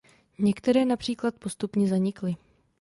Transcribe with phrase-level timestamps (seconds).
[0.37, 2.35] Některé například postupně zanikly.